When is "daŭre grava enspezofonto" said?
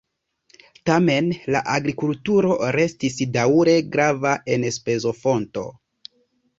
3.39-5.71